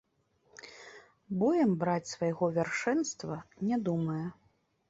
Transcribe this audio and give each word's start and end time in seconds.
Боем 1.43 1.75
браць 1.85 2.13
свайго 2.13 2.45
вяршэнства 2.57 3.35
не 3.69 3.77
думае. 3.91 4.23